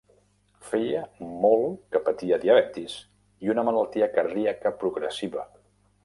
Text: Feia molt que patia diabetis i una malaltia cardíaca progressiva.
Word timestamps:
Feia 0.67 1.01
molt 1.41 1.83
que 1.95 2.01
patia 2.07 2.39
diabetis 2.45 2.95
i 3.47 3.51
una 3.55 3.65
malaltia 3.67 4.07
cardíaca 4.15 4.73
progressiva. 4.85 5.45